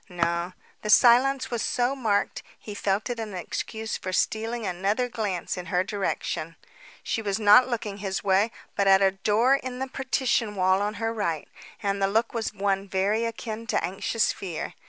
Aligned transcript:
No. 0.09 0.53
The 0.81 0.89
silence 0.89 1.51
was 1.51 1.61
so 1.61 1.95
marked, 1.95 2.41
he 2.57 2.73
felt 2.73 3.11
it 3.11 3.19
an 3.19 3.35
excuse 3.35 3.97
for 3.97 4.11
stealing 4.11 4.65
another 4.65 5.07
glance 5.07 5.57
in 5.57 5.67
her 5.67 5.83
direction. 5.83 6.55
She 7.03 7.21
was 7.21 7.37
not 7.39 7.69
looking 7.69 7.97
his 7.97 8.23
way 8.23 8.49
but 8.75 8.87
at 8.87 9.03
a 9.03 9.11
door 9.11 9.53
in 9.57 9.77
the 9.77 9.87
partition 9.87 10.55
wall 10.55 10.81
on 10.81 10.95
her 10.95 11.13
right; 11.13 11.47
and 11.83 12.01
the 12.01 12.07
look 12.07 12.33
was 12.33 12.51
one 12.51 12.87
very 12.89 13.25
akin 13.25 13.67
to 13.67 13.83
anxious 13.85 14.33
fear. 14.33 14.73